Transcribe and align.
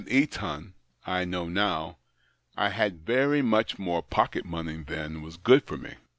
Eton— 0.07 0.73
I 1.05 1.25
know 1.25 1.47
now— 1.47 1.99
I 2.57 2.69
had 2.69 3.05
very 3.05 3.43
much 3.43 3.77
more 3.77 4.01
pocket 4.01 4.45
money 4.45 4.77
than 4.81 5.21
was 5.21 5.37
good 5.37 5.65
for 5.67 5.77
me. 5.77 5.93